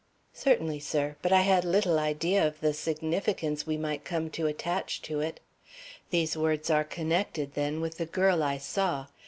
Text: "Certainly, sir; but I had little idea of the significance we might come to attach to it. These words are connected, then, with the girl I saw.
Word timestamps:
"Certainly, 0.33 0.79
sir; 0.79 1.15
but 1.21 1.31
I 1.31 1.41
had 1.41 1.63
little 1.63 1.99
idea 1.99 2.47
of 2.47 2.59
the 2.59 2.73
significance 2.73 3.67
we 3.67 3.77
might 3.77 4.03
come 4.03 4.31
to 4.31 4.47
attach 4.47 5.03
to 5.03 5.19
it. 5.19 5.39
These 6.09 6.35
words 6.35 6.71
are 6.71 6.83
connected, 6.83 7.53
then, 7.53 7.81
with 7.81 7.97
the 7.99 8.07
girl 8.07 8.41
I 8.41 8.57
saw. 8.57 9.05